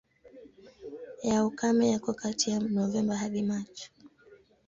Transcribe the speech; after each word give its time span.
Ya 1.27 1.45
ukame 1.47 1.85
yako 1.91 2.11
kati 2.21 2.45
ya 2.51 2.59
Novemba 2.59 3.13
hadi 3.21 3.41
Machi. 3.49 3.85